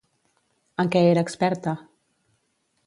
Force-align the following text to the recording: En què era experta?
En 0.83 0.89
què 0.95 1.03
era 1.11 1.25
experta? 1.29 1.77